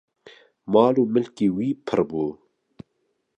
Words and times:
mal 0.73 0.95
û 1.01 1.03
milkê 1.13 1.47
wî 1.55 1.69
pir 1.85 1.99
bû 2.09 2.25